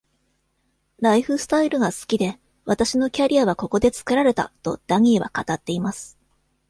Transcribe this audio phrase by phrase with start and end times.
[0.99, 6.17] 「ライフスタイルが好きで、私のキャリアはここで作られた」とダニーは語っています。